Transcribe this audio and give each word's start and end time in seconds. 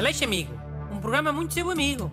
Aleixo 0.00 0.24
Amigo, 0.24 0.54
um 0.90 0.98
programa 0.98 1.30
muito 1.30 1.52
seu 1.52 1.70
amigo. 1.70 2.10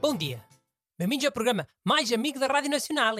Bom 0.00 0.16
dia. 0.16 0.44
Bem-vindos 0.98 1.24
ao 1.26 1.30
programa 1.30 1.68
mais 1.84 2.12
amigo 2.12 2.40
da 2.40 2.48
Rádio 2.48 2.72
Nacional. 2.72 3.14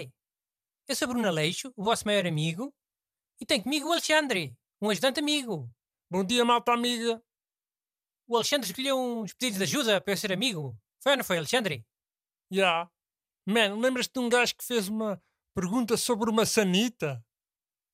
Eu 0.89 0.97
sou 0.97 1.07
Bruno 1.07 1.29
Aleixo, 1.29 1.73
o 1.77 1.85
vosso 1.85 2.05
maior 2.05 2.27
amigo, 2.27 2.75
e 3.41 3.47
tenho 3.47 3.63
comigo 3.63 3.87
o 3.87 3.93
Alexandre, 3.93 4.53
um 4.83 4.91
ajudante 4.91 5.21
amigo. 5.21 5.71
Bom 6.11 6.25
dia, 6.25 6.45
malta 6.45 6.73
amiga. 6.73 7.23
O 8.27 8.35
Alexandre 8.35 8.69
escolheu 8.69 8.99
uns 8.99 9.33
pedidos 9.33 9.59
de 9.59 9.63
ajuda 9.63 10.01
para 10.01 10.13
eu 10.13 10.17
ser 10.17 10.33
amigo. 10.33 10.77
Foi 11.01 11.13
ou 11.13 11.19
não 11.19 11.25
foi, 11.25 11.39
Alexandre? 11.39 11.87
Já. 12.51 12.61
Yeah. 12.63 12.91
Man, 13.47 13.81
lembras-te 13.81 14.15
de 14.15 14.19
um 14.19 14.29
gajo 14.29 14.57
que 14.57 14.65
fez 14.65 14.89
uma 14.89 15.23
pergunta 15.55 15.97
sobre 15.97 16.31
uma 16.31 16.47
sanita? 16.47 17.25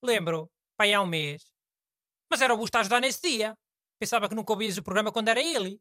Lembro. 0.03 0.51
Pai, 0.77 0.93
há 0.93 1.01
um 1.01 1.07
mês. 1.07 1.43
Mas 2.30 2.41
era 2.43 2.53
o 2.53 2.57
Busto 2.57 2.77
a 2.77 2.80
ajudar 2.80 3.01
nesse 3.01 3.23
dia. 3.23 3.57
Pensava 3.99 4.29
que 4.29 4.35
nunca 4.35 4.53
ouvias 4.53 4.77
o 4.77 4.83
programa 4.83 5.13
quando 5.13 5.29
era 5.29 5.41
ele. 5.41 5.80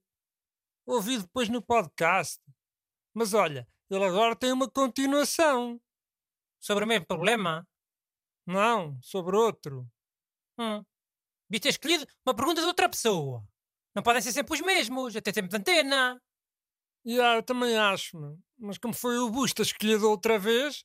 Ouvi 0.85 1.17
depois 1.17 1.49
no 1.49 1.61
podcast. 1.61 2.41
Mas 3.13 3.33
olha, 3.33 3.67
ele 3.89 4.03
agora 4.03 4.35
tem 4.35 4.51
uma 4.51 4.69
continuação. 4.69 5.79
Sobre 6.59 6.85
o 6.85 6.87
mesmo 6.87 7.05
problema? 7.05 7.67
Não, 8.47 8.97
sobre 9.01 9.35
outro. 9.35 9.87
Hum. 10.59 10.83
Devia 11.49 11.61
ter 11.61 11.69
escolhido 11.69 12.07
uma 12.25 12.35
pergunta 12.35 12.61
de 12.61 12.67
outra 12.67 12.89
pessoa. 12.89 13.45
Não 13.95 14.03
podem 14.03 14.21
ser 14.21 14.31
sempre 14.31 14.53
os 14.53 14.61
mesmos, 14.61 15.15
até 15.15 15.31
tempo 15.31 15.49
de 15.49 15.57
antena. 15.57 16.21
Yeah, 17.05 17.37
eu 17.37 17.43
também 17.43 17.77
acho, 17.77 18.17
mas 18.57 18.77
como 18.77 18.93
foi 18.93 19.19
o 19.19 19.29
Busto 19.29 19.61
escolhido 19.61 20.09
outra 20.09 20.39
vez, 20.39 20.83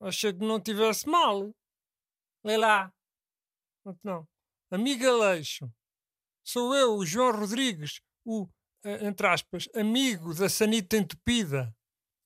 achei 0.00 0.32
que 0.32 0.44
não 0.44 0.60
tivesse 0.60 1.08
mal. 1.08 1.54
Lê 2.44 2.56
lá. 2.56 2.92
Não. 4.02 4.26
Amiga 4.70 5.12
Leixo, 5.12 5.70
sou 6.44 6.74
eu, 6.74 6.96
o 6.96 7.04
João 7.04 7.32
Rodrigues, 7.32 8.00
o, 8.24 8.48
entre 8.84 9.26
aspas, 9.26 9.68
amigo 9.74 10.34
da 10.34 10.48
sanita 10.48 10.96
entupida. 10.96 11.74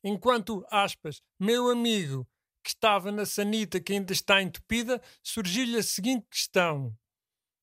Enquanto, 0.02 0.64
aspas, 0.70 1.22
meu 1.40 1.70
amigo 1.70 2.26
que 2.62 2.70
estava 2.70 3.12
na 3.12 3.26
sanita 3.26 3.80
que 3.80 3.92
ainda 3.92 4.12
está 4.12 4.40
entupida, 4.42 5.02
surgiu-lhe 5.22 5.78
a 5.78 5.82
seguinte 5.82 6.26
questão. 6.30 6.96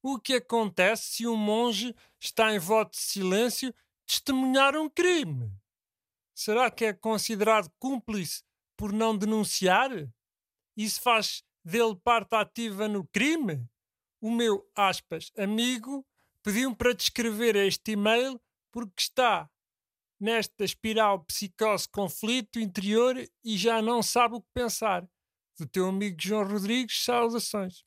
O 0.03 0.19
que 0.19 0.35
acontece 0.35 1.03
se 1.11 1.27
um 1.27 1.35
monge 1.35 1.95
está 2.19 2.53
em 2.53 2.59
voto 2.59 2.91
de 2.91 2.97
silêncio 2.97 3.73
testemunhar 4.07 4.75
um 4.75 4.89
crime? 4.89 5.51
Será 6.35 6.71
que 6.71 6.85
é 6.85 6.93
considerado 6.93 7.71
cúmplice 7.79 8.43
por 8.81 8.91
não 8.91 9.15
denunciar? 9.15 9.91
Isso 10.75 10.99
faz 11.01 11.43
dele 11.63 11.95
parte 12.03 12.33
ativa 12.33 12.87
no 12.87 13.05
crime? 13.05 13.69
O 14.19 14.31
meu, 14.31 14.67
aspas, 14.75 15.31
amigo 15.37 16.03
pediu-me 16.41 16.75
para 16.75 16.95
descrever 16.95 17.55
este 17.55 17.91
e-mail 17.91 18.41
porque 18.71 19.03
está 19.03 19.47
nesta 20.19 20.63
espiral 20.63 21.23
psicose-conflito 21.25 22.59
interior 22.59 23.23
e 23.43 23.55
já 23.55 23.83
não 23.83 24.01
sabe 24.01 24.37
o 24.37 24.41
que 24.41 24.49
pensar. 24.51 25.07
Do 25.59 25.67
teu 25.67 25.87
amigo 25.87 26.17
João 26.19 26.47
Rodrigues, 26.47 27.03
saudações. 27.03 27.85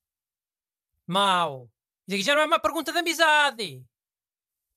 Mau. 1.08 1.68
Isso 2.06 2.14
aqui 2.14 2.22
já 2.22 2.36
não 2.36 2.42
é 2.42 2.46
uma 2.46 2.60
pergunta 2.60 2.92
de 2.92 2.98
amizade. 2.98 3.84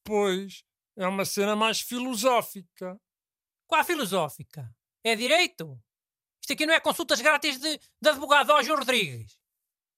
Pois, 0.04 0.64
é 0.96 1.08
uma 1.08 1.26
cena 1.26 1.56
mais 1.56 1.80
filosófica. 1.80 3.00
Qual 3.68 3.86
filosófica? 3.86 4.76
É 5.04 5.16
direito? 5.16 5.80
Isto 6.48 6.54
aqui 6.54 6.66
não 6.66 6.74
é 6.74 6.80
consultas 6.80 7.20
grátis 7.20 7.60
de, 7.60 7.78
de 7.78 8.10
advogado 8.10 8.52
ao 8.52 8.64
João 8.64 8.80
Rodrigues. 8.80 9.38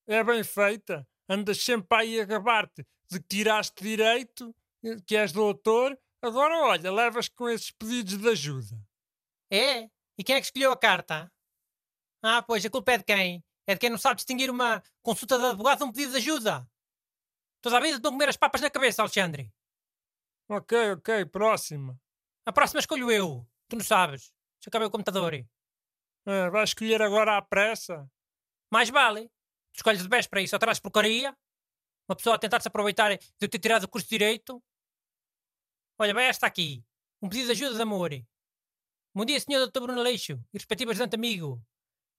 É 0.07 0.23
bem 0.23 0.43
feita. 0.43 1.07
Andas 1.29 1.63
sempre 1.63 1.95
aí 1.95 2.19
a 2.19 2.25
gabar-te 2.25 2.83
de 3.07 3.19
que 3.19 3.27
tiraste 3.27 3.83
direito, 3.83 4.55
que 5.05 5.15
és 5.15 5.31
doutor. 5.31 5.95
Agora, 6.19 6.57
olha, 6.63 6.91
levas 6.91 7.29
com 7.29 7.47
esses 7.47 7.69
pedidos 7.69 8.17
de 8.17 8.27
ajuda. 8.29 8.83
É? 9.51 9.91
E 10.17 10.23
quem 10.23 10.37
é 10.37 10.39
que 10.39 10.47
escolheu 10.47 10.71
a 10.71 10.75
carta? 10.75 11.31
Ah, 12.23 12.41
pois, 12.41 12.65
a 12.65 12.69
culpa 12.71 12.93
é 12.93 12.97
de 12.97 13.03
quem? 13.03 13.45
É 13.67 13.75
de 13.75 13.79
quem 13.79 13.91
não 13.91 13.99
sabe 13.99 14.15
distinguir 14.15 14.49
uma 14.49 14.81
consulta 15.03 15.37
de 15.37 15.45
advogado 15.45 15.77
de 15.77 15.83
um 15.83 15.91
pedido 15.91 16.13
de 16.13 16.17
ajuda. 16.17 16.67
Toda 17.61 17.77
a 17.77 17.79
vida 17.79 17.97
estão 17.97 18.09
a 18.09 18.13
comer 18.13 18.29
as 18.29 18.37
papas 18.37 18.61
na 18.61 18.71
cabeça, 18.71 19.03
Alexandre. 19.03 19.53
Ok, 20.49 20.93
ok, 20.93 21.25
próxima. 21.27 21.95
A 22.43 22.51
próxima 22.51 22.79
escolho 22.79 23.11
eu. 23.11 23.47
Tu 23.67 23.75
não 23.75 23.83
sabes. 23.83 24.33
Já 24.63 24.69
acabei 24.69 24.87
o 24.87 24.91
computador. 24.91 25.45
Ah, 26.25 26.49
vai 26.49 26.63
escolher 26.63 27.01
agora 27.01 27.37
à 27.37 27.41
pressa? 27.41 28.09
Mais 28.71 28.89
vale. 28.89 29.29
Escolhes 29.75 30.01
de 30.01 30.09
véspera 30.09 30.41
e 30.41 30.47
só 30.47 30.57
traz 30.57 30.79
porcaria. 30.79 31.35
Uma 32.07 32.15
pessoa 32.15 32.35
a 32.35 32.39
tentar 32.39 32.59
se 32.61 32.67
aproveitar 32.67 33.15
de 33.15 33.19
eu 33.41 33.49
ter 33.49 33.59
tirado 33.59 33.83
o 33.83 33.87
curso 33.87 34.07
de 34.07 34.17
Direito. 34.17 34.61
Olha, 35.97 36.13
vai 36.13 36.25
esta 36.25 36.47
aqui. 36.47 36.83
Um 37.21 37.29
pedido 37.29 37.47
de 37.47 37.51
ajuda 37.51 37.75
de 37.75 37.81
amor. 37.81 38.11
Bom 39.13 39.25
dia, 39.25 39.39
senhor 39.39 39.65
Dr. 39.67 39.81
Bruno 39.81 40.01
Leixo 40.01 40.33
e 40.53 40.57
respectivo 40.57 40.91
ajudante 40.91 41.15
amigo. 41.15 41.61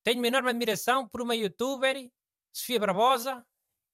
Tenho 0.02 0.18
uma 0.18 0.28
enorme 0.28 0.50
admiração 0.50 1.08
por 1.08 1.20
uma 1.22 1.34
youtuber, 1.34 2.10
Sofia 2.52 2.80
Barbosa, 2.80 3.46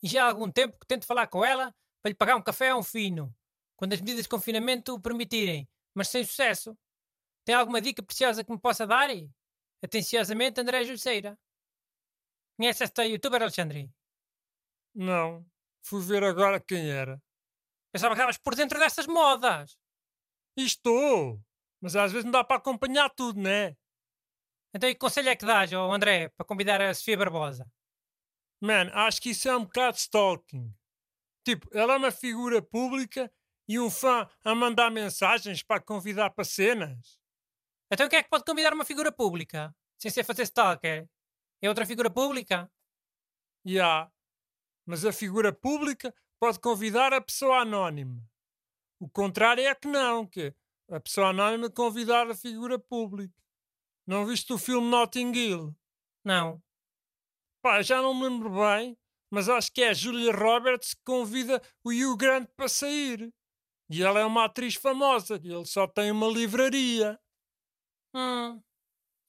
e 0.03 0.09
já 0.09 0.25
há 0.25 0.29
algum 0.29 0.51
tempo 0.51 0.79
que 0.79 0.87
tento 0.87 1.07
falar 1.07 1.27
com 1.27 1.45
ela 1.45 1.75
para 2.03 2.11
lhe 2.11 2.15
pagar 2.15 2.37
um 2.37 2.43
café 2.43 2.71
a 2.71 2.77
um 2.77 2.83
fino, 2.83 3.35
quando 3.77 3.93
as 3.93 4.01
medidas 4.01 4.23
de 4.23 4.29
confinamento 4.29 4.95
o 4.95 5.01
permitirem, 5.01 5.69
mas 5.95 6.09
sem 6.09 6.25
sucesso. 6.25 6.77
Tem 7.45 7.55
alguma 7.55 7.81
dica 7.81 8.03
preciosa 8.03 8.43
que 8.43 8.51
me 8.51 8.59
possa 8.59 8.87
dar? 8.87 9.09
Atenciosamente, 9.83 10.61
André 10.61 10.85
Jusceira. 10.85 11.39
Conhece 12.57 12.85
esta 12.85 13.05
youtuber, 13.05 13.43
Alexandre? 13.43 13.91
Não. 14.95 15.47
Fui 15.83 16.03
ver 16.03 16.25
agora 16.25 16.59
quem 16.61 16.91
era. 16.91 17.23
Pensava 17.93 18.15
que 18.15 18.21
estavas 18.21 18.39
por 18.39 18.55
dentro 18.55 18.79
destas 18.79 19.07
modas. 19.07 19.77
E 20.57 20.65
estou. 20.65 21.41
Mas 21.81 21.95
às 21.95 22.11
vezes 22.13 22.25
não 22.25 22.33
dá 22.33 22.43
para 22.43 22.57
acompanhar 22.57 23.11
tudo, 23.11 23.41
né? 23.41 23.77
Então, 24.75 24.89
e 24.89 24.95
que 24.95 24.99
conselho 24.99 25.29
é 25.29 25.37
que 25.37 25.47
dás 25.47 25.73
ao 25.73 25.93
André 25.93 26.29
para 26.31 26.47
convidar 26.47 26.81
a 26.81 26.93
Sofia 26.93 27.17
Barbosa? 27.17 27.71
Man, 28.61 28.91
acho 28.93 29.21
que 29.21 29.31
isso 29.31 29.49
é 29.49 29.57
um 29.57 29.65
bocado 29.65 29.97
stalking. 29.97 30.75
Tipo, 31.45 31.69
ela 31.77 31.95
é 31.95 31.97
uma 31.97 32.11
figura 32.11 32.61
pública 32.61 33.33
e 33.69 33.79
um 33.79 33.91
fã 33.91 34.29
a 34.45 34.55
mandar 34.55 34.91
mensagens 34.91 35.63
para 35.63 35.81
convidar 35.81 36.31
para 36.31 36.45
cenas. 36.45 37.19
Então 37.91 38.09
quem 38.09 38.19
é 38.19 38.23
que 38.23 38.31
pode 38.31 38.45
convidar 38.45 38.73
uma 38.73 38.85
figura 38.85 39.13
pública? 39.13 39.75
Sem 39.99 40.11
ser 40.11 40.25
fazer 40.25 40.43
stalker? 40.43 41.09
É 41.63 41.69
outra 41.69 41.87
figura 41.87 42.11
pública? 42.11 42.71
Já. 43.65 43.73
Yeah. 43.73 44.13
Mas 44.85 45.05
a 45.05 45.13
figura 45.13 45.53
pública 45.53 46.15
pode 46.39 46.61
convidar 46.61 47.13
a 47.13 47.21
pessoa 47.21 47.61
anónima. 47.61 48.23
O 49.01 49.09
contrário 49.09 49.65
é 49.65 49.75
que 49.75 49.89
não, 49.89 50.27
que 50.27 50.55
a 50.89 51.01
pessoa 51.01 51.31
anónima 51.31 51.69
convidar 51.71 52.31
a 52.31 52.35
figura 52.35 52.79
pública. 52.79 53.35
Não 54.07 54.25
viste 54.25 54.53
o 54.53 54.59
filme 54.59 54.89
Notting 54.89 55.33
Hill? 55.33 55.77
Não. 56.25 56.63
Pá, 57.61 57.83
já 57.83 58.01
não 58.01 58.15
me 58.15 58.29
lembro 58.29 58.51
bem, 58.51 58.97
mas 59.31 59.49
acho 59.49 59.73
que 59.73 59.83
é 59.83 59.89
a 59.89 59.95
Julia 59.95 60.33
Roberts 60.33 60.95
que 60.95 61.03
convida 61.05 61.61
o 61.83 61.91
Hugh 61.91 62.17
Grant 62.17 62.49
para 62.57 62.69
sair. 62.69 63.33
E 63.91 64.03
ela 64.03 64.21
é 64.21 64.25
uma 64.25 64.45
atriz 64.45 64.75
famosa, 64.75 65.41
e 65.43 65.53
ele 65.53 65.65
só 65.65 65.87
tem 65.87 66.11
uma 66.11 66.29
livraria. 66.29 67.19
Hum. 68.17 68.63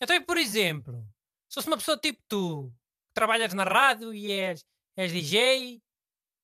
Então, 0.02 0.24
por 0.24 0.38
exemplo, 0.38 1.06
se 1.50 1.56
fosse 1.56 1.68
uma 1.68 1.76
pessoa 1.76 1.98
tipo 1.98 2.24
tu, 2.26 2.72
que 3.10 3.14
trabalhas 3.14 3.54
na 3.54 3.66
rádio 3.66 4.14
e 4.14 4.32
és, 4.32 4.66
és 4.96 5.12
DJ, 5.12 5.84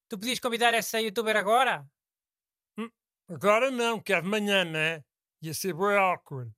tu 0.10 0.20
podias 0.20 0.40
convidar 0.40 0.74
essa 0.74 1.00
youtuber 1.00 1.38
agora? 1.38 1.90
Hum, 2.78 2.90
agora 3.30 3.72
não, 3.72 4.02
que 4.02 4.12
é 4.12 4.22
de 4.22 4.28
manhã, 4.28 4.66
né? 4.66 5.06
Ia 5.42 5.54
ser 5.54 5.74
boa 5.74 5.98
awkward. 5.98 6.52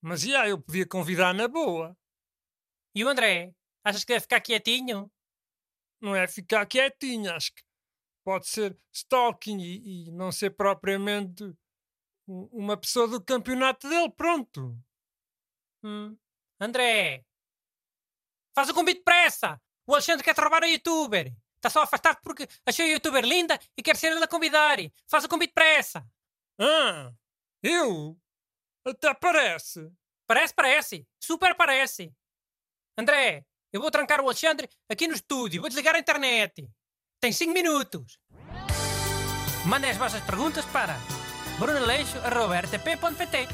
Mas 0.00 0.22
já, 0.22 0.48
eu 0.48 0.58
podia 0.58 0.88
convidar 0.88 1.34
na 1.34 1.46
boa. 1.46 1.94
E 2.94 3.04
o 3.04 3.08
André? 3.08 3.54
Achas 3.84 4.04
que 4.04 4.14
deve 4.14 4.22
ficar 4.22 4.40
quietinho? 4.40 5.12
Não 6.00 6.16
é 6.16 6.26
ficar 6.26 6.64
quietinho, 6.64 7.34
acho 7.34 7.52
que 7.54 7.62
pode 8.24 8.48
ser 8.48 8.78
stalking 8.90 9.60
e, 9.60 10.06
e 10.06 10.10
não 10.10 10.32
ser 10.32 10.52
propriamente 10.52 11.54
uma 12.26 12.78
pessoa 12.78 13.06
do 13.06 13.22
campeonato 13.22 13.88
dele, 13.90 14.10
pronto. 14.10 14.82
Hum. 15.82 16.16
André, 16.60 17.24
faz 18.54 18.68
o 18.68 18.74
convite 18.74 19.02
para 19.02 19.24
essa. 19.24 19.60
O 19.86 19.94
Alexandre 19.94 20.24
quer 20.24 20.36
roubar 20.36 20.62
a 20.62 20.66
youtuber. 20.66 21.32
Está 21.56 21.70
só 21.70 21.82
afastado 21.82 22.18
porque 22.22 22.48
achou 22.66 22.84
a 22.84 22.88
youtuber 22.88 23.24
linda 23.24 23.58
e 23.76 23.82
quer 23.82 23.96
ser 23.96 24.12
ele 24.12 24.24
a 24.24 24.28
convidar. 24.28 24.78
Faz 25.08 25.24
o 25.24 25.28
convite 25.28 25.52
para 25.52 25.64
essa. 25.64 26.04
Ah, 26.58 27.12
eu? 27.62 28.16
Até 28.86 29.14
parece. 29.14 29.90
Parece, 30.26 30.54
parece. 30.54 31.06
Super 31.22 31.54
parece. 31.54 32.12
André, 32.98 33.44
eu 33.72 33.80
vou 33.80 33.90
trancar 33.90 34.20
o 34.20 34.24
Alexandre 34.26 34.68
aqui 34.88 35.06
no 35.06 35.14
estúdio. 35.14 35.60
Vou 35.60 35.68
desligar 35.68 35.94
a 35.94 35.98
internet. 35.98 36.68
Tem 37.20 37.32
5 37.32 37.52
minutos. 37.52 38.18
Mandem 39.66 39.90
as 39.90 39.96
vossas 39.96 40.22
perguntas 40.24 40.64
para 40.66 40.96
brunaleixo.rtp.pt 41.58 43.48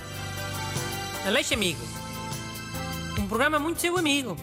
Aleixo 1.26 1.54
Amigo. 1.54 1.97
Um 3.18 3.26
programa 3.26 3.58
muito 3.58 3.80
seu 3.80 3.98
amigo. 3.98 4.36